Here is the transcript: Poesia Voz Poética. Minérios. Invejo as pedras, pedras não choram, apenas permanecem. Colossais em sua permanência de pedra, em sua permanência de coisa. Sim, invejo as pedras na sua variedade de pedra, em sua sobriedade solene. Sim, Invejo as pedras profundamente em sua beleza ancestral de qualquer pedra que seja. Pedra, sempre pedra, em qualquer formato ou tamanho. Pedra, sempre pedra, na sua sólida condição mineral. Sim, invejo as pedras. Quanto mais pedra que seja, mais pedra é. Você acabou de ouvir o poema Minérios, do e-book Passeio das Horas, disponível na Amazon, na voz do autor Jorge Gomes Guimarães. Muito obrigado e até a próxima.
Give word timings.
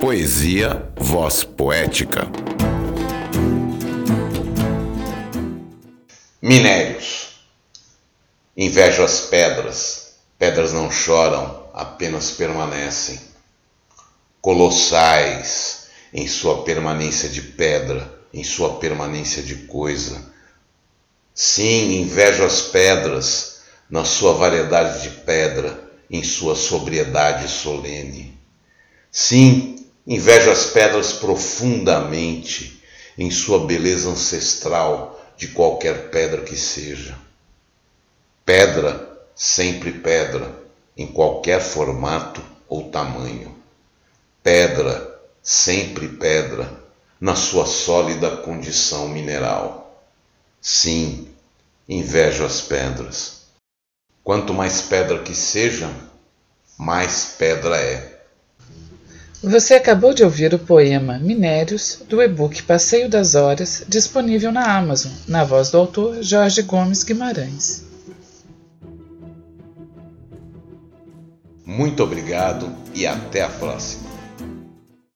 Poesia 0.00 0.90
Voz 0.96 1.44
Poética. 1.44 2.26
Minérios. 6.40 7.42
Invejo 8.56 9.02
as 9.04 9.20
pedras, 9.20 10.14
pedras 10.38 10.72
não 10.72 10.90
choram, 10.90 11.66
apenas 11.74 12.30
permanecem. 12.30 13.20
Colossais 14.40 15.88
em 16.14 16.26
sua 16.26 16.64
permanência 16.64 17.28
de 17.28 17.42
pedra, 17.42 18.10
em 18.32 18.42
sua 18.42 18.76
permanência 18.76 19.42
de 19.42 19.66
coisa. 19.66 20.32
Sim, 21.34 22.00
invejo 22.00 22.42
as 22.42 22.62
pedras 22.62 23.60
na 23.90 24.06
sua 24.06 24.32
variedade 24.32 25.02
de 25.02 25.10
pedra, 25.10 25.78
em 26.10 26.24
sua 26.24 26.56
sobriedade 26.56 27.46
solene. 27.48 28.40
Sim, 29.12 29.76
Invejo 30.10 30.50
as 30.50 30.66
pedras 30.66 31.12
profundamente 31.12 32.82
em 33.16 33.30
sua 33.30 33.64
beleza 33.64 34.08
ancestral 34.08 35.24
de 35.36 35.46
qualquer 35.46 36.10
pedra 36.10 36.42
que 36.42 36.56
seja. 36.56 37.16
Pedra, 38.44 39.08
sempre 39.36 39.92
pedra, 39.92 40.52
em 40.96 41.06
qualquer 41.06 41.60
formato 41.60 42.42
ou 42.68 42.90
tamanho. 42.90 43.54
Pedra, 44.42 45.16
sempre 45.40 46.08
pedra, 46.08 46.68
na 47.20 47.36
sua 47.36 47.64
sólida 47.64 48.38
condição 48.38 49.06
mineral. 49.06 50.04
Sim, 50.60 51.28
invejo 51.88 52.44
as 52.44 52.60
pedras. 52.60 53.42
Quanto 54.24 54.52
mais 54.52 54.82
pedra 54.82 55.22
que 55.22 55.36
seja, 55.36 55.88
mais 56.76 57.36
pedra 57.38 57.76
é. 57.76 58.09
Você 59.42 59.72
acabou 59.72 60.12
de 60.12 60.22
ouvir 60.22 60.52
o 60.52 60.58
poema 60.58 61.18
Minérios, 61.18 62.02
do 62.06 62.20
e-book 62.20 62.62
Passeio 62.64 63.08
das 63.08 63.34
Horas, 63.34 63.82
disponível 63.88 64.52
na 64.52 64.76
Amazon, 64.76 65.12
na 65.26 65.44
voz 65.44 65.70
do 65.70 65.78
autor 65.78 66.22
Jorge 66.22 66.60
Gomes 66.60 67.02
Guimarães. 67.02 67.82
Muito 71.64 72.02
obrigado 72.02 72.70
e 72.94 73.06
até 73.06 73.40
a 73.40 73.48
próxima. 73.48 74.09